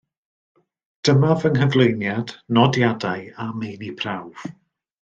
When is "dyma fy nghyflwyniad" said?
1.09-2.35